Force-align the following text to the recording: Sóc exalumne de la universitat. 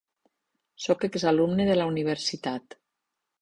Sóc 0.85 1.05
exalumne 1.07 1.67
de 1.69 1.77
la 1.77 1.87
universitat. 1.91 2.79